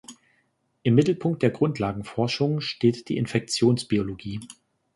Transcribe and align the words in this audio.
Im 0.81 0.95
Mittelpunkt 0.95 1.43
der 1.43 1.51
Grundlagenforschung 1.51 2.59
steht 2.59 3.07
die 3.07 3.17
Infektionsbiologie. 3.17 4.39